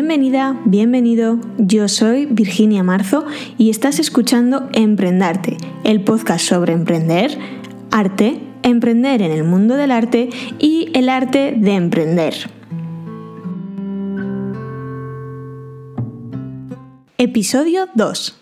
Bienvenida, 0.00 0.58
bienvenido. 0.64 1.38
Yo 1.58 1.86
soy 1.86 2.24
Virginia 2.24 2.82
Marzo 2.82 3.26
y 3.58 3.68
estás 3.68 3.98
escuchando 3.98 4.70
Emprendarte, 4.72 5.58
el 5.84 6.02
podcast 6.04 6.42
sobre 6.42 6.72
emprender, 6.72 7.36
arte, 7.90 8.40
emprender 8.62 9.20
en 9.20 9.30
el 9.30 9.44
mundo 9.44 9.76
del 9.76 9.90
arte 9.90 10.30
y 10.58 10.88
el 10.94 11.10
arte 11.10 11.54
de 11.54 11.74
emprender. 11.74 12.34
Episodio 17.18 17.86
2. 17.94 18.40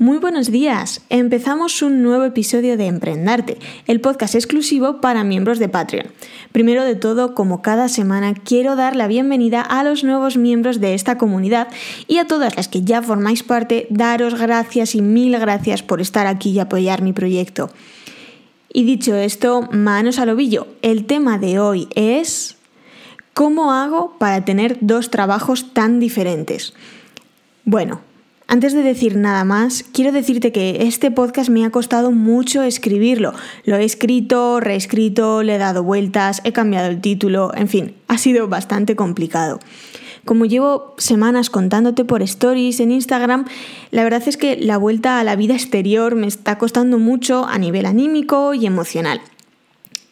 Muy 0.00 0.18
buenos 0.18 0.52
días. 0.52 1.00
Empezamos 1.08 1.82
un 1.82 2.04
nuevo 2.04 2.22
episodio 2.22 2.76
de 2.76 2.86
Emprendarte, 2.86 3.58
el 3.88 4.00
podcast 4.00 4.36
exclusivo 4.36 5.00
para 5.00 5.24
miembros 5.24 5.58
de 5.58 5.68
Patreon. 5.68 6.06
Primero 6.52 6.84
de 6.84 6.94
todo, 6.94 7.34
como 7.34 7.62
cada 7.62 7.88
semana, 7.88 8.32
quiero 8.32 8.76
dar 8.76 8.94
la 8.94 9.08
bienvenida 9.08 9.60
a 9.60 9.82
los 9.82 10.04
nuevos 10.04 10.36
miembros 10.36 10.78
de 10.78 10.94
esta 10.94 11.18
comunidad 11.18 11.66
y 12.06 12.18
a 12.18 12.28
todas 12.28 12.54
las 12.54 12.68
que 12.68 12.82
ya 12.82 13.02
formáis 13.02 13.42
parte, 13.42 13.88
daros 13.90 14.38
gracias 14.38 14.94
y 14.94 15.02
mil 15.02 15.36
gracias 15.36 15.82
por 15.82 16.00
estar 16.00 16.28
aquí 16.28 16.50
y 16.50 16.60
apoyar 16.60 17.02
mi 17.02 17.12
proyecto. 17.12 17.68
Y 18.72 18.84
dicho 18.84 19.16
esto, 19.16 19.68
manos 19.72 20.20
al 20.20 20.28
ovillo. 20.28 20.68
El 20.80 21.06
tema 21.06 21.38
de 21.38 21.58
hoy 21.58 21.88
es 21.96 22.56
¿cómo 23.34 23.72
hago 23.72 24.16
para 24.16 24.44
tener 24.44 24.78
dos 24.80 25.10
trabajos 25.10 25.74
tan 25.74 25.98
diferentes? 25.98 26.72
Bueno, 27.64 28.00
antes 28.48 28.72
de 28.72 28.82
decir 28.82 29.16
nada 29.16 29.44
más, 29.44 29.84
quiero 29.92 30.10
decirte 30.10 30.52
que 30.52 30.78
este 30.86 31.10
podcast 31.10 31.50
me 31.50 31.66
ha 31.66 31.70
costado 31.70 32.12
mucho 32.12 32.62
escribirlo. 32.62 33.34
Lo 33.64 33.76
he 33.76 33.84
escrito, 33.84 34.58
reescrito, 34.58 35.42
le 35.42 35.56
he 35.56 35.58
dado 35.58 35.84
vueltas, 35.84 36.40
he 36.44 36.52
cambiado 36.52 36.88
el 36.88 37.02
título, 37.02 37.52
en 37.54 37.68
fin, 37.68 37.94
ha 38.08 38.16
sido 38.16 38.48
bastante 38.48 38.96
complicado. 38.96 39.60
Como 40.24 40.46
llevo 40.46 40.94
semanas 40.96 41.50
contándote 41.50 42.06
por 42.06 42.22
stories 42.22 42.80
en 42.80 42.90
Instagram, 42.90 43.44
la 43.90 44.02
verdad 44.02 44.22
es 44.26 44.38
que 44.38 44.56
la 44.56 44.78
vuelta 44.78 45.20
a 45.20 45.24
la 45.24 45.36
vida 45.36 45.52
exterior 45.52 46.14
me 46.14 46.26
está 46.26 46.56
costando 46.56 46.98
mucho 46.98 47.46
a 47.46 47.58
nivel 47.58 47.84
anímico 47.84 48.54
y 48.54 48.64
emocional. 48.64 49.20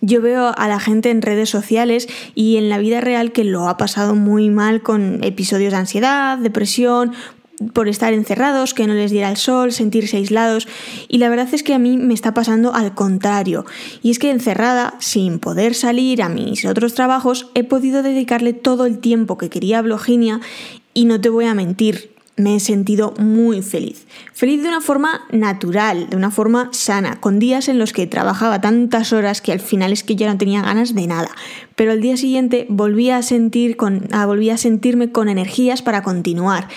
Yo 0.02 0.20
veo 0.20 0.52
a 0.56 0.68
la 0.68 0.78
gente 0.78 1.10
en 1.10 1.22
redes 1.22 1.48
sociales 1.48 2.06
y 2.34 2.58
en 2.58 2.68
la 2.68 2.76
vida 2.76 3.00
real 3.00 3.32
que 3.32 3.44
lo 3.44 3.66
ha 3.66 3.78
pasado 3.78 4.14
muy 4.14 4.50
mal 4.50 4.82
con 4.82 5.24
episodios 5.24 5.72
de 5.72 5.78
ansiedad, 5.78 6.36
depresión, 6.36 7.12
por 7.72 7.88
estar 7.88 8.12
encerrados, 8.12 8.74
que 8.74 8.86
no 8.86 8.94
les 8.94 9.10
diera 9.10 9.30
el 9.30 9.36
sol, 9.36 9.72
sentirse 9.72 10.16
aislados. 10.16 10.68
Y 11.08 11.18
la 11.18 11.28
verdad 11.28 11.48
es 11.52 11.62
que 11.62 11.74
a 11.74 11.78
mí 11.78 11.96
me 11.96 12.14
está 12.14 12.34
pasando 12.34 12.74
al 12.74 12.94
contrario. 12.94 13.64
Y 14.02 14.10
es 14.10 14.18
que 14.18 14.30
encerrada, 14.30 14.94
sin 14.98 15.38
poder 15.38 15.74
salir 15.74 16.22
a 16.22 16.28
mis 16.28 16.64
otros 16.64 16.94
trabajos, 16.94 17.50
he 17.54 17.64
podido 17.64 18.02
dedicarle 18.02 18.52
todo 18.52 18.86
el 18.86 18.98
tiempo 18.98 19.38
que 19.38 19.50
quería 19.50 19.78
a 19.78 19.82
Bloginia 19.82 20.40
y 20.94 21.04
no 21.04 21.20
te 21.20 21.28
voy 21.28 21.44
a 21.46 21.54
mentir, 21.54 22.10
me 22.36 22.56
he 22.56 22.60
sentido 22.60 23.14
muy 23.18 23.62
feliz. 23.62 24.06
Feliz 24.34 24.62
de 24.62 24.68
una 24.68 24.80
forma 24.82 25.22
natural, 25.30 26.08
de 26.10 26.16
una 26.16 26.30
forma 26.30 26.68
sana, 26.72 27.18
con 27.20 27.38
días 27.38 27.68
en 27.68 27.78
los 27.78 27.92
que 27.92 28.06
trabajaba 28.06 28.60
tantas 28.60 29.12
horas 29.12 29.40
que 29.40 29.52
al 29.52 29.60
final 29.60 29.92
es 29.92 30.04
que 30.04 30.16
ya 30.16 30.30
no 30.30 30.38
tenía 30.38 30.62
ganas 30.62 30.94
de 30.94 31.06
nada. 31.06 31.30
Pero 31.74 31.92
al 31.92 32.00
día 32.00 32.16
siguiente 32.16 32.66
volví 32.68 33.10
a, 33.10 33.22
sentir 33.22 33.76
con, 33.76 34.08
volví 34.26 34.50
a 34.50 34.58
sentirme 34.58 35.10
con 35.12 35.28
energías 35.28 35.80
para 35.80 36.02
continuar. 36.02 36.68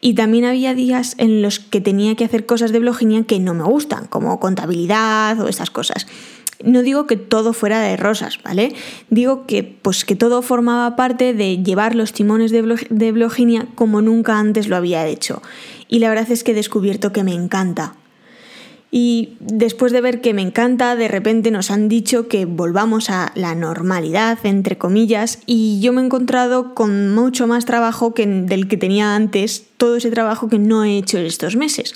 Y 0.00 0.14
también 0.14 0.44
había 0.44 0.74
días 0.74 1.14
en 1.18 1.42
los 1.42 1.58
que 1.58 1.80
tenía 1.80 2.14
que 2.14 2.24
hacer 2.24 2.46
cosas 2.46 2.72
de 2.72 2.78
bloginia 2.78 3.24
que 3.24 3.40
no 3.40 3.54
me 3.54 3.64
gustan, 3.64 4.06
como 4.06 4.38
contabilidad 4.38 5.40
o 5.40 5.48
esas 5.48 5.70
cosas. 5.70 6.06
No 6.62 6.82
digo 6.82 7.06
que 7.06 7.16
todo 7.16 7.52
fuera 7.52 7.80
de 7.80 7.96
rosas, 7.96 8.38
¿vale? 8.42 8.74
Digo 9.10 9.46
que, 9.46 9.62
pues, 9.62 10.04
que 10.04 10.16
todo 10.16 10.42
formaba 10.42 10.96
parte 10.96 11.32
de 11.32 11.62
llevar 11.62 11.94
los 11.94 12.12
timones 12.12 12.50
de, 12.50 12.86
de 12.90 13.12
bloginia 13.12 13.66
como 13.74 14.02
nunca 14.02 14.38
antes 14.38 14.68
lo 14.68 14.76
había 14.76 15.06
hecho. 15.06 15.40
Y 15.88 16.00
la 16.00 16.08
verdad 16.08 16.30
es 16.30 16.42
que 16.42 16.52
he 16.52 16.54
descubierto 16.54 17.12
que 17.12 17.24
me 17.24 17.32
encanta. 17.32 17.94
Y 18.90 19.36
después 19.40 19.92
de 19.92 20.00
ver 20.00 20.22
que 20.22 20.32
me 20.32 20.40
encanta, 20.40 20.96
de 20.96 21.08
repente 21.08 21.50
nos 21.50 21.70
han 21.70 21.90
dicho 21.90 22.26
que 22.26 22.46
volvamos 22.46 23.10
a 23.10 23.32
la 23.34 23.54
normalidad, 23.54 24.38
entre 24.44 24.78
comillas, 24.78 25.40
y 25.44 25.80
yo 25.80 25.92
me 25.92 26.00
he 26.00 26.04
encontrado 26.06 26.74
con 26.74 27.14
mucho 27.14 27.46
más 27.46 27.66
trabajo 27.66 28.14
que 28.14 28.26
del 28.26 28.66
que 28.66 28.78
tenía 28.78 29.14
antes, 29.14 29.66
todo 29.76 29.96
ese 29.96 30.10
trabajo 30.10 30.48
que 30.48 30.58
no 30.58 30.84
he 30.84 30.96
hecho 30.96 31.18
estos 31.18 31.54
meses. 31.54 31.94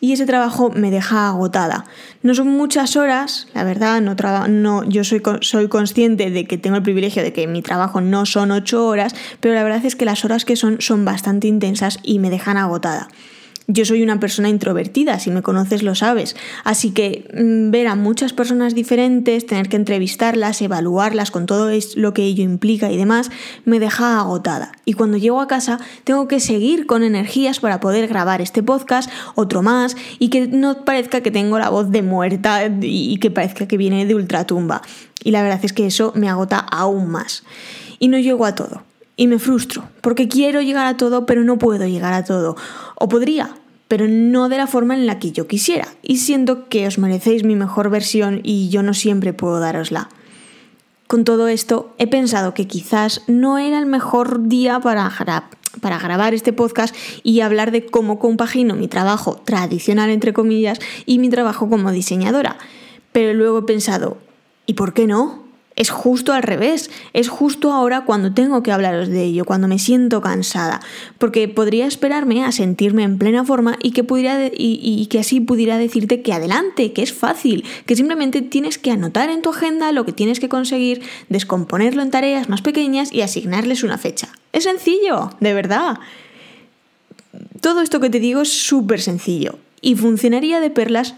Y 0.00 0.14
ese 0.14 0.24
trabajo 0.24 0.70
me 0.70 0.90
deja 0.90 1.28
agotada. 1.28 1.84
No 2.22 2.34
son 2.34 2.48
muchas 2.48 2.96
horas, 2.96 3.48
la 3.54 3.64
verdad, 3.64 4.00
no, 4.00 4.14
no 4.48 4.84
yo 4.84 5.04
soy, 5.04 5.20
soy 5.42 5.68
consciente 5.68 6.30
de 6.30 6.46
que 6.46 6.56
tengo 6.56 6.76
el 6.76 6.82
privilegio 6.82 7.22
de 7.22 7.34
que 7.34 7.46
mi 7.46 7.60
trabajo 7.60 8.00
no 8.00 8.24
son 8.24 8.50
ocho 8.50 8.86
horas, 8.86 9.14
pero 9.40 9.54
la 9.54 9.62
verdad 9.62 9.84
es 9.84 9.94
que 9.94 10.06
las 10.06 10.24
horas 10.24 10.46
que 10.46 10.56
son 10.56 10.80
son 10.80 11.04
bastante 11.04 11.48
intensas 11.48 11.98
y 12.02 12.18
me 12.18 12.30
dejan 12.30 12.56
agotada. 12.56 13.08
Yo 13.72 13.84
soy 13.84 14.02
una 14.02 14.18
persona 14.18 14.48
introvertida, 14.48 15.20
si 15.20 15.30
me 15.30 15.42
conoces 15.42 15.84
lo 15.84 15.94
sabes, 15.94 16.34
así 16.64 16.90
que 16.90 17.30
mm, 17.32 17.70
ver 17.70 17.86
a 17.86 17.94
muchas 17.94 18.32
personas 18.32 18.74
diferentes, 18.74 19.46
tener 19.46 19.68
que 19.68 19.76
entrevistarlas, 19.76 20.60
evaluarlas 20.60 21.30
con 21.30 21.46
todo 21.46 21.70
lo 21.94 22.12
que 22.12 22.24
ello 22.24 22.42
implica 22.42 22.90
y 22.90 22.96
demás, 22.96 23.30
me 23.64 23.78
deja 23.78 24.18
agotada. 24.18 24.72
Y 24.84 24.94
cuando 24.94 25.18
llego 25.18 25.40
a 25.40 25.46
casa 25.46 25.78
tengo 26.02 26.26
que 26.26 26.40
seguir 26.40 26.86
con 26.86 27.04
energías 27.04 27.60
para 27.60 27.78
poder 27.78 28.08
grabar 28.08 28.40
este 28.40 28.64
podcast, 28.64 29.08
otro 29.36 29.62
más, 29.62 29.96
y 30.18 30.30
que 30.30 30.48
no 30.48 30.84
parezca 30.84 31.20
que 31.20 31.30
tengo 31.30 31.56
la 31.60 31.68
voz 31.68 31.92
de 31.92 32.02
muerta 32.02 32.68
y 32.80 33.18
que 33.18 33.30
parezca 33.30 33.68
que 33.68 33.76
viene 33.76 34.04
de 34.04 34.16
ultratumba. 34.16 34.82
Y 35.22 35.30
la 35.30 35.42
verdad 35.42 35.60
es 35.62 35.72
que 35.72 35.86
eso 35.86 36.12
me 36.16 36.28
agota 36.28 36.58
aún 36.58 37.08
más. 37.08 37.44
Y 38.00 38.08
no 38.08 38.18
llego 38.18 38.46
a 38.46 38.56
todo 38.56 38.89
y 39.20 39.26
me 39.26 39.38
frustro, 39.38 39.82
porque 40.00 40.28
quiero 40.28 40.62
llegar 40.62 40.86
a 40.86 40.96
todo, 40.96 41.26
pero 41.26 41.44
no 41.44 41.58
puedo 41.58 41.86
llegar 41.86 42.14
a 42.14 42.24
todo. 42.24 42.56
O 42.94 43.06
podría, 43.06 43.54
pero 43.86 44.08
no 44.08 44.48
de 44.48 44.56
la 44.56 44.66
forma 44.66 44.94
en 44.94 45.06
la 45.06 45.18
que 45.18 45.30
yo 45.30 45.46
quisiera. 45.46 45.88
Y 46.02 46.16
siento 46.16 46.70
que 46.70 46.86
os 46.86 46.96
merecéis 46.96 47.44
mi 47.44 47.54
mejor 47.54 47.90
versión 47.90 48.40
y 48.44 48.70
yo 48.70 48.82
no 48.82 48.94
siempre 48.94 49.34
puedo 49.34 49.60
darosla. 49.60 50.08
Con 51.06 51.24
todo 51.24 51.48
esto, 51.48 51.94
he 51.98 52.06
pensado 52.06 52.54
que 52.54 52.66
quizás 52.66 53.20
no 53.26 53.58
era 53.58 53.78
el 53.78 53.84
mejor 53.84 54.48
día 54.48 54.80
para, 54.80 55.12
para 55.82 55.98
grabar 55.98 56.32
este 56.32 56.54
podcast 56.54 56.96
y 57.22 57.42
hablar 57.42 57.72
de 57.72 57.84
cómo 57.84 58.18
compagino 58.18 58.74
mi 58.74 58.88
trabajo 58.88 59.34
tradicional, 59.44 60.08
entre 60.08 60.32
comillas, 60.32 60.78
y 61.04 61.18
mi 61.18 61.28
trabajo 61.28 61.68
como 61.68 61.92
diseñadora. 61.92 62.56
Pero 63.12 63.34
luego 63.34 63.58
he 63.58 63.62
pensado, 63.64 64.16
¿y 64.64 64.72
por 64.72 64.94
qué 64.94 65.06
no? 65.06 65.49
Es 65.76 65.88
justo 65.88 66.32
al 66.32 66.42
revés, 66.42 66.90
es 67.12 67.28
justo 67.28 67.72
ahora 67.72 68.04
cuando 68.04 68.34
tengo 68.34 68.62
que 68.62 68.72
hablaros 68.72 69.08
de 69.08 69.22
ello, 69.22 69.44
cuando 69.44 69.68
me 69.68 69.78
siento 69.78 70.20
cansada, 70.20 70.80
porque 71.16 71.48
podría 71.48 71.86
esperarme 71.86 72.44
a 72.44 72.52
sentirme 72.52 73.04
en 73.04 73.18
plena 73.18 73.44
forma 73.44 73.78
y 73.80 73.92
que, 73.92 75.18
así 75.18 75.40
pudiera 75.40 75.78
decirte 75.78 76.22
que 76.22 76.32
adelante, 76.32 76.92
que 76.92 77.02
es 77.02 77.12
fácil, 77.12 77.64
que 77.86 77.96
simplemente 77.96 78.42
tienes 78.42 78.78
que 78.78 78.90
anotar 78.90 79.30
en 79.30 79.42
tu 79.42 79.50
agenda 79.50 79.92
lo 79.92 80.04
que 80.04 80.12
tienes 80.12 80.40
que 80.40 80.48
conseguir, 80.48 81.02
descomponerlo 81.28 82.02
en 82.02 82.10
tareas 82.10 82.48
más 82.48 82.62
pequeñas 82.62 83.12
y 83.12 83.22
asignarles 83.22 83.82
una 83.82 83.96
fecha. 83.96 84.28
Es 84.52 84.64
sencillo, 84.64 85.30
de 85.40 85.54
verdad. 85.54 85.98
Todo 87.60 87.80
esto 87.80 88.00
que 88.00 88.10
te 88.10 88.18
digo 88.18 88.42
es 88.42 88.52
súper 88.52 89.00
sencillo 89.00 89.58
y 89.80 89.94
funcionaría 89.94 90.60
de 90.60 90.70
perlas 90.70 91.14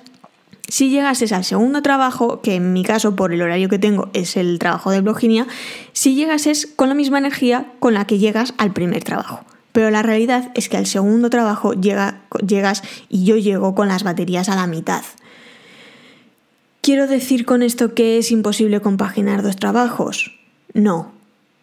si 0.72 0.88
llegases 0.88 1.32
al 1.32 1.44
segundo 1.44 1.82
trabajo, 1.82 2.40
que 2.40 2.54
en 2.54 2.72
mi 2.72 2.82
caso 2.82 3.14
por 3.14 3.34
el 3.34 3.42
horario 3.42 3.68
que 3.68 3.78
tengo 3.78 4.08
es 4.14 4.38
el 4.38 4.58
trabajo 4.58 4.90
de 4.90 5.02
bloginia, 5.02 5.46
si 5.92 6.14
llegases 6.14 6.66
con 6.66 6.88
la 6.88 6.94
misma 6.94 7.18
energía 7.18 7.66
con 7.78 7.92
la 7.92 8.06
que 8.06 8.16
llegas 8.16 8.54
al 8.56 8.72
primer 8.72 9.04
trabajo. 9.04 9.44
Pero 9.72 9.90
la 9.90 10.00
realidad 10.00 10.50
es 10.54 10.70
que 10.70 10.78
al 10.78 10.86
segundo 10.86 11.28
trabajo 11.28 11.74
llegas 11.74 12.82
y 13.10 13.24
yo 13.24 13.36
llego 13.36 13.74
con 13.74 13.88
las 13.88 14.02
baterías 14.02 14.48
a 14.48 14.56
la 14.56 14.66
mitad. 14.66 15.02
¿Quiero 16.80 17.06
decir 17.06 17.44
con 17.44 17.62
esto 17.62 17.92
que 17.92 18.16
es 18.16 18.30
imposible 18.30 18.80
compaginar 18.80 19.42
dos 19.42 19.56
trabajos? 19.56 20.38
No, 20.72 21.12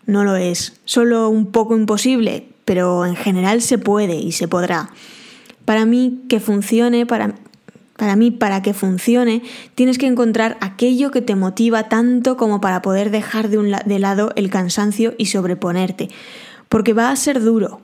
no 0.06 0.23
lo 0.23 0.35
es. 0.35 0.79
Solo 0.85 1.29
un 1.29 1.47
poco 1.47 1.75
imposible, 1.75 2.45
pero 2.63 3.07
en 3.07 3.15
general 3.15 3.63
se 3.63 3.79
puede 3.79 4.17
y 4.17 4.33
se 4.33 4.47
podrá. 4.47 4.91
Para 5.65 5.88
mí, 5.88 6.25
que 6.29 6.39
funcione, 6.39 7.07
para, 7.07 7.33
para 7.99 8.15
mí, 8.15 8.31
para 8.31 8.63
que 8.63 8.73
funcione, 8.73 9.43
tienes 9.75 9.97
que 9.99 10.07
encontrar 10.07 10.57
aquello 10.61 11.11
que 11.11 11.21
te 11.21 11.35
motiva 11.35 11.89
tanto 11.89 12.37
como 12.37 12.61
para 12.61 12.81
poder 12.81 13.11
dejar 13.11 13.49
de, 13.49 13.57
un 13.59 13.75
de 13.85 13.99
lado 13.99 14.31
el 14.35 14.49
cansancio 14.49 15.13
y 15.17 15.27
sobreponerte. 15.27 16.09
Porque 16.69 16.93
va 16.93 17.11
a 17.11 17.15
ser 17.17 17.41
duro, 17.43 17.81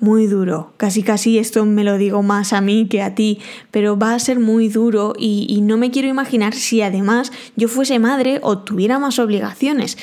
muy 0.00 0.26
duro. 0.26 0.72
Casi 0.78 1.02
casi 1.02 1.38
esto 1.38 1.66
me 1.66 1.84
lo 1.84 1.98
digo 1.98 2.22
más 2.22 2.54
a 2.54 2.62
mí 2.62 2.88
que 2.88 3.02
a 3.02 3.14
ti, 3.14 3.40
pero 3.70 3.98
va 3.98 4.14
a 4.14 4.18
ser 4.18 4.40
muy 4.40 4.68
duro 4.68 5.12
y, 5.18 5.46
y, 5.50 5.60
no 5.60 5.76
me 5.76 5.90
quiero 5.90 6.08
imaginar 6.08 6.54
si 6.54 6.80
además 6.80 7.30
yo 7.54 7.68
fuese 7.68 7.98
madre 7.98 8.40
o 8.42 8.58
tuviera 8.58 8.98
más 8.98 9.18
obligaciones. 9.18 9.98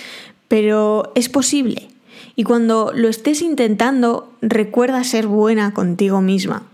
Pero 0.47 1.12
es 1.15 1.27
posible. 1.27 1.88
Y 2.35 2.44
cuando 2.44 2.91
lo 2.94 3.07
estés 3.07 3.41
intentando, 3.41 4.31
recuerda 4.41 5.03
ser 5.03 5.25
buena 5.25 5.73
contigo 5.73 6.21
misma. 6.21 6.67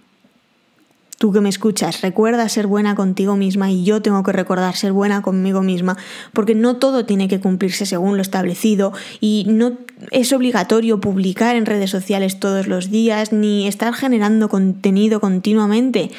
Tú 1.21 1.31
que 1.31 1.39
me 1.39 1.50
escuchas, 1.50 2.01
recuerda 2.01 2.50
ser 2.50 2.65
buena 2.65 2.95
contigo 2.95 3.35
misma 3.35 3.69
y 3.69 3.83
yo 3.83 4.01
tengo 4.01 4.23
que 4.23 4.31
recordar 4.31 4.75
ser 4.75 4.91
buena 4.91 5.21
conmigo 5.21 5.62
misma, 5.62 5.95
porque 6.33 6.56
no 6.56 6.77
todo 6.77 7.06
tiene 7.06 7.27
que 7.27 7.39
cumplirse 7.39 7.85
según 7.85 8.15
lo 8.15 8.23
establecido 8.23 8.91
y 9.19 9.45
no 9.47 9.77
es 10.09 10.33
obligatorio 10.33 11.00
publicar 11.00 11.56
en 11.56 11.68
redes 11.68 11.91
sociales 11.91 12.39
todos 12.39 12.65
los 12.65 12.89
días 12.89 13.33
ni 13.33 13.68
estar 13.68 13.94
generando 13.94 14.50
contenido 14.50 15.19
continuamente. 15.19 16.09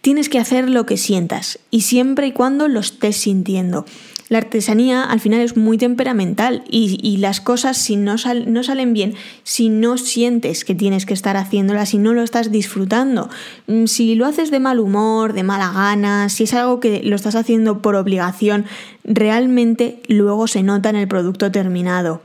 Tienes 0.00 0.28
que 0.28 0.40
hacer 0.40 0.68
lo 0.68 0.86
que 0.86 0.96
sientas 0.96 1.60
y 1.70 1.82
siempre 1.82 2.26
y 2.26 2.32
cuando 2.32 2.66
lo 2.66 2.80
estés 2.80 3.16
sintiendo. 3.16 3.86
La 4.28 4.38
artesanía 4.38 5.04
al 5.04 5.20
final 5.20 5.40
es 5.40 5.56
muy 5.56 5.78
temperamental 5.78 6.64
y, 6.68 7.16
las 7.18 7.40
cosas 7.40 7.78
si 7.78 7.94
no, 7.94 8.18
salen 8.18 8.92
bien, 8.92 9.14
si 9.44 9.68
no 9.68 9.98
sientes 9.98 10.64
que 10.64 10.74
tienes 10.74 11.06
que 11.06 11.14
estar 11.14 11.36
haciéndolas, 11.36 11.90
si 11.90 11.98
no 11.98 12.12
lo 12.12 12.22
estás 12.22 12.50
disfrutando, 12.50 13.30
mm, 13.68 13.86
si 13.86 14.16
lo 14.16 14.26
haces 14.26 14.50
de 14.50 14.58
mal 14.58 14.80
humor, 14.80 15.32
de 15.32 15.44
mala 15.44 15.70
gana, 15.70 16.28
si 16.28 16.44
es 16.44 16.54
algo 16.54 16.80
que 16.80 17.02
lo 17.04 17.14
estás 17.14 17.36
haciendo 17.36 17.82
por 17.82 17.94
obligación, 17.94 18.64
realmente 19.04 20.02
luego 20.08 20.48
se 20.48 20.64
nota 20.64 20.90
en 20.90 20.96
el 20.96 21.06
producto 21.06 21.52
terminado. 21.52 22.20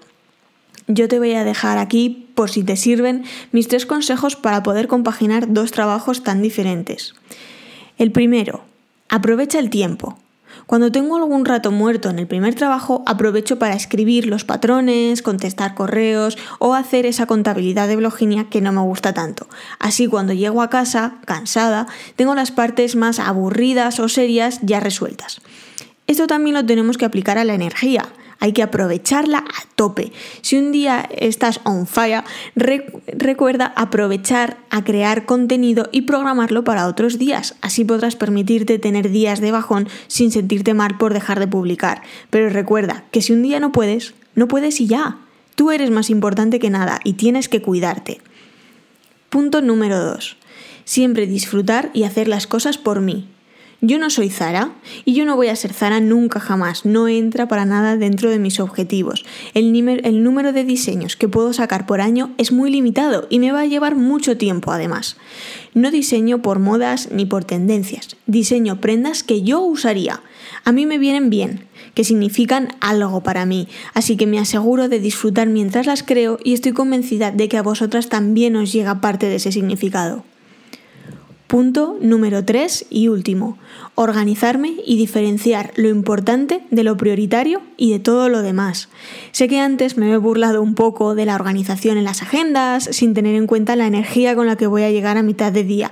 Yo 0.88 1.07
te 1.07 1.19
voy 1.19 1.33
a 1.33 1.44
dejar 1.44 1.77
aquí, 1.77 2.27
por 2.33 2.50
si 2.50 2.63
te 2.63 2.77
sirven, 2.77 3.24
mis 3.51 3.68
tres 3.68 3.86
consejos 3.86 4.36
para 4.36 4.63
poder 4.63 4.88
compaginar 4.88 5.54
dos 5.54 5.71
trabajos 5.71 6.24
tan 6.24 6.42
diferentes. 6.42 7.13
El 8.00 8.12
primero, 8.12 8.63
aprovecha 9.07 9.59
el 9.59 9.69
tiempo. 9.69 10.18
Cuando 10.65 10.92
tengo 10.92 11.15
algún 11.18 11.45
rato 11.45 11.71
muerto 11.71 12.09
en 12.09 12.19
el 12.19 12.27
primer 12.27 12.56
trabajo, 12.56 13.03
aprovecho 13.06 13.59
para 13.59 13.75
escribir 13.75 14.27
los 14.27 14.44
patrones, 14.44 15.21
contestar 15.21 15.75
correos 15.75 16.38
o 16.59 16.74
hacer 16.74 17.06
esa 17.06 17.25
contabilidad 17.25 17.88
de 17.88 17.95
bloginia 17.95 18.45
que 18.50 18.62
no 18.62 18.71
me 18.71 18.81
gusta 18.81 19.13
tanto. 19.13 19.48
Así 19.80 20.07
cuando 20.07 20.33
llego 20.33 20.62
a 20.62 20.69
casa, 20.69 21.15
cansada, 21.25 21.88
tengo 22.15 22.36
las 22.36 22.51
partes 22.51 22.95
más 22.95 23.19
aburridas 23.19 24.00
o 24.00 24.09
serias 24.09 24.59
ya 24.62 24.80
resueltas. 24.80 25.42
Esto 26.07 26.27
también 26.27 26.56
lo 26.56 26.65
tenemos 26.65 26.97
que 26.97 27.06
aplicar 27.06 27.38
a 27.38 27.44
la 27.44 27.54
energía 27.54 28.06
hay 28.42 28.52
que 28.52 28.64
aprovecharla 28.64 29.38
a 29.38 29.76
tope. 29.76 30.12
Si 30.42 30.58
un 30.58 30.74
día 30.74 31.08
estás 31.16 31.62
on 31.64 31.88
fire, 31.88 32.24
recuerda 32.56 33.72
aprovechar 33.78 34.58
a 34.70 34.84
crear 34.84 35.26
contenido 35.26 35.88
y 35.92 36.02
programarlo 36.02 36.66
para 36.66 36.88
otros 36.88 37.18
días. 37.18 37.56
Así 37.62 37.86
podrás 37.86 38.18
permitirte 38.18 38.80
tener 38.80 39.10
días 39.12 39.40
de 39.40 39.52
bajón 39.52 39.88
sin 40.08 40.32
sentirte 40.32 40.74
mal 40.74 40.98
por 40.98 41.14
dejar 41.14 41.40
de 41.40 41.48
publicar. 41.48 42.02
Pero 42.30 42.50
recuerda 42.50 43.06
que 43.12 43.22
si 43.22 43.32
un 43.32 43.44
día 43.44 43.60
no 43.60 43.72
puedes, 43.72 44.16
no 44.36 44.48
puedes 44.48 44.82
y 44.82 44.88
ya. 44.88 45.20
Tú 45.56 45.70
eres 45.70 45.92
más 45.92 46.10
importante 46.10 46.60
que 46.60 46.72
nada 46.72 47.00
y 47.04 47.14
tienes 47.14 47.48
que 47.48 47.62
cuidarte. 47.62 48.22
Punto 49.30 49.62
número 49.62 50.04
2. 50.04 50.38
Siempre 50.84 51.28
disfrutar 51.28 51.92
y 51.94 52.04
hacer 52.04 52.28
las 52.28 52.48
cosas 52.48 52.80
por 52.80 53.02
mí. 53.02 53.30
Yo 53.83 53.98
no 53.98 54.12
soy 54.12 54.30
Zara 54.30 54.75
y 55.06 55.13
yo 55.13 55.25
no 55.25 55.36
voy 55.36 55.48
a 55.48 55.56
ser 55.56 55.74
Zara 55.74 56.00
nunca 56.00 56.39
jamás, 56.39 56.86
no 56.86 57.07
entra 57.07 57.48
para 57.48 57.66
nada 57.66 57.98
dentro 57.98 58.30
de 58.30 58.38
mis 58.38 58.60
objetivos. 58.60 59.25
El, 59.56 59.72
número 60.24 60.54
de 60.54 60.63
diseños 60.63 61.16
que 61.16 61.28
puedo 61.28 61.51
sacar 61.51 61.88
por 61.88 62.00
año 62.00 62.30
es 62.38 62.51
muy 62.51 62.69
limitado 62.69 63.25
y 63.31 63.39
me 63.39 63.51
va 63.51 63.62
a 63.62 63.66
llevar 63.66 63.95
mucho 63.95 64.38
tiempo 64.38 64.72
además. 64.72 65.18
No 65.74 65.89
diseño 65.89 66.44
por 66.44 66.60
modas 66.60 67.10
ni 67.12 67.25
por 67.25 67.44
tendencias, 67.44 68.18
diseño 68.28 68.80
prendas 68.80 69.24
que 69.24 69.42
yo 69.42 69.62
usaría. 69.62 70.22
A 70.63 70.72
mí 70.72 70.86
me 70.86 71.00
vienen 71.00 71.31
bien, 71.31 71.66
que 71.95 72.04
significan 72.04 72.75
algo 72.81 73.24
para 73.24 73.48
mí, 73.48 73.68
así 73.95 74.16
que 74.16 74.28
me 74.28 74.38
aseguro 74.38 74.89
de 74.89 75.00
disfrutar 75.00 75.48
mientras 75.48 75.88
las 75.88 76.04
creo 76.04 76.38
y 76.44 76.54
estoy 76.54 76.74
convencida 76.74 77.31
de 77.31 77.50
que 77.50 77.57
a 77.57 77.63
vosotras 77.63 78.10
también 78.10 78.56
os 78.57 78.72
llega 78.72 79.01
parte 79.01 79.25
de 79.25 79.38
ese 79.38 79.51
significado. 79.51 80.24
Punto 81.51 81.98
número 82.00 82.45
3 82.45 82.86
y 82.89 83.09
último, 83.09 83.57
organizarme 83.95 84.74
y 84.86 84.95
diferenciar 84.95 85.74
lo 85.75 85.89
importante 85.89 86.62
de 86.71 86.86
lo 86.86 86.95
prioritario 86.95 87.62
y 87.75 87.92
de 87.92 88.00
todo 88.00 88.30
lo 88.30 88.42
demás. 88.42 88.88
Sé 89.33 89.50
que 89.50 89.59
antes 89.59 89.98
me 89.98 90.09
he 90.09 90.15
burlado 90.15 90.62
un 90.62 90.75
poco 90.75 91.13
de 91.13 91.25
la 91.25 91.36
organización 91.36 91.98
en 91.98 92.06
las 92.06 92.21
agendas 92.21 92.86
sin 92.94 93.13
tener 93.13 93.36
en 93.36 93.48
cuenta 93.48 93.75
la 93.75 93.86
energía 93.86 94.33
con 94.33 94.48
la 94.48 94.56
que 94.56 94.65
voy 94.65 94.83
a 94.83 94.92
llegar 94.92 95.18
a 95.18 95.24
mitad 95.24 95.51
de 95.51 95.65
día, 95.65 95.92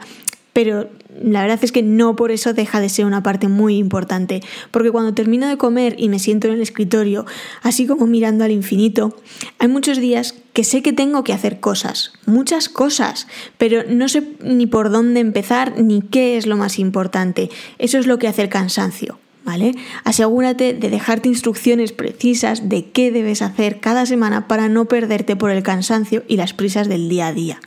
pero 0.53 0.87
la 1.21 1.41
verdad 1.41 1.59
es 1.61 1.73
que 1.73 1.83
no 1.83 2.15
por 2.15 2.31
eso 2.31 2.53
deja 2.53 2.79
de 2.79 2.87
ser 2.87 3.05
una 3.05 3.21
parte 3.21 3.49
muy 3.49 3.75
importante, 3.75 4.41
porque 4.71 4.91
cuando 4.91 5.13
termino 5.13 5.45
de 5.45 5.57
comer 5.57 5.93
y 5.97 6.07
me 6.07 6.19
siento 6.19 6.47
en 6.47 6.53
el 6.53 6.61
escritorio, 6.61 7.25
así 7.63 7.85
como 7.85 8.07
mirando 8.07 8.45
al 8.45 8.51
infinito, 8.51 9.13
hay 9.57 9.67
muchos 9.67 9.97
días 9.99 10.35
que 10.53 10.63
sé 10.63 10.81
que 10.81 10.93
tengo 10.93 11.23
que 11.23 11.33
hacer 11.33 11.59
cosas, 11.59 12.13
muchas 12.25 12.69
cosas, 12.69 13.27
pero 13.57 13.83
no 13.87 14.09
sé 14.09 14.23
ni 14.43 14.67
por 14.67 14.89
dónde 14.89 15.19
empezar 15.19 15.79
ni 15.79 16.01
qué 16.01 16.37
es 16.37 16.47
lo 16.47 16.57
más 16.57 16.79
importante. 16.79 17.49
Eso 17.77 17.97
es 17.97 18.07
lo 18.07 18.19
que 18.19 18.27
hace 18.27 18.43
el 18.43 18.49
cansancio. 18.49 19.19
¿Vale? 19.45 19.73
Asegúrate 20.03 20.73
de 20.73 20.89
dejarte 20.89 21.29
instrucciones 21.29 21.91
precisas 21.91 22.69
de 22.69 22.91
qué 22.91 23.09
debes 23.09 23.41
hacer 23.41 23.79
cada 23.79 24.05
semana 24.05 24.47
para 24.47 24.69
no 24.69 24.85
perderte 24.85 25.35
por 25.35 25.49
el 25.49 25.63
cansancio 25.63 26.23
y 26.27 26.35
las 26.35 26.53
prisas 26.53 26.87
del 26.87 27.09
día 27.09 27.27
a 27.27 27.33
día. 27.33 27.59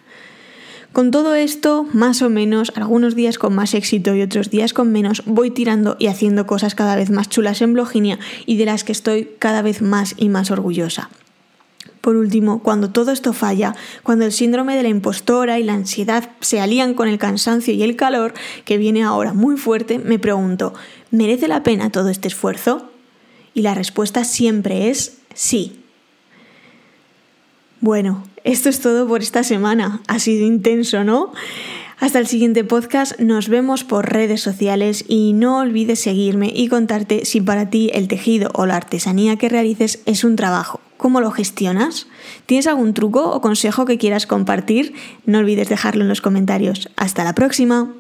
Con 0.93 1.11
todo 1.11 1.35
esto, 1.35 1.87
más 1.95 2.21
o 2.21 2.29
menos, 2.29 2.71
algunos 2.77 3.17
días 3.17 3.39
con 3.39 3.55
más 3.55 3.73
éxito 3.73 4.15
y 4.15 4.21
otros 4.21 4.51
días 4.51 4.75
con 4.75 4.93
menos, 4.93 5.23
voy 5.25 5.51
tirando 5.51 5.97
y 5.99 6.09
haciendo 6.09 6.47
cosas 6.47 6.75
cada 6.75 6.95
vez 6.95 7.09
más 7.09 7.31
chulas 7.31 7.63
en 7.63 7.73
Bloginia 7.73 8.19
y 8.45 8.59
de 8.59 8.67
las 8.67 8.85
que 8.85 8.93
estoy 8.93 9.31
cada 9.39 9.63
vez 9.63 9.81
más 9.81 10.15
y 10.19 10.29
más 10.29 10.51
orgullosa. 10.51 11.09
Por 12.03 12.17
último, 12.17 12.65
cuando 12.65 12.91
todo 12.91 13.13
esto 13.13 13.33
falla, 13.33 13.77
cuando 14.03 14.25
el 14.25 14.33
síndrome 14.33 14.77
de 14.77 14.83
la 14.83 14.89
impostora 14.89 15.61
y 15.61 15.63
la 15.63 15.75
ansiedad 15.75 16.31
se 16.41 16.61
alían 16.61 16.95
con 16.95 17.07
el 17.07 17.17
cansancio 17.17 17.73
y 17.73 17.85
el 17.85 17.95
calor, 17.95 18.35
que 18.65 18.77
viene 18.77 19.05
ahora 19.05 19.33
muy 19.33 19.57
fuerte, 19.57 20.01
me 20.01 20.19
pregunto, 20.19 20.75
¿merece 21.13 21.47
la 21.47 21.63
pena 21.63 21.91
todo 21.91 22.09
este 22.09 22.27
esfuerzo? 22.27 22.91
Y 23.55 23.63
la 23.63 23.75
respuesta 23.75 24.25
siempre 24.25 24.91
es 24.91 25.19
sí. 25.33 25.81
Bueno, 27.81 28.25
esto 28.43 28.69
es 28.69 28.81
todo 28.81 29.07
por 29.07 29.23
esta 29.23 29.45
semana. 29.45 30.03
Ha 30.09 30.19
sido 30.19 30.45
intenso, 30.45 31.05
¿no? 31.05 31.33
Hasta 32.01 32.19
el 32.19 32.27
siguiente 32.27 32.65
podcast, 32.65 33.21
nos 33.21 33.49
vemos 33.49 33.85
por 33.85 34.13
redes 34.13 34.41
sociales 34.41 35.05
y 35.07 35.35
no 35.35 35.59
olvides 35.59 36.01
seguirme 36.01 36.53
y 36.53 36.67
contarte 36.67 37.25
si 37.27 37.41
para 37.41 37.71
ti 37.71 37.93
el 37.95 38.09
tejido 38.09 38.51
o 38.55 38.67
la 38.67 38.75
artesanía 38.75 39.37
que 39.37 39.49
realices 39.49 40.03
es 40.05 40.25
un 40.25 40.35
trabajo. 40.35 40.81
¿Cómo 41.03 41.21
lo 41.21 41.33
gestionas? 41.33 42.07
¿Tienes 42.47 42.69
algún 42.69 42.95
truco 42.95 43.29
o 43.33 43.41
consejo 43.41 43.87
que 43.87 43.99
quieras 43.99 44.25
compartir? 44.25 44.95
No 45.27 45.41
olvides 45.41 45.69
dejarlo 45.69 46.03
en 46.03 46.09
los 46.09 46.21
comentarios. 46.21 46.91
Hasta 46.95 47.25
la 47.25 47.35
próxima. 47.35 47.93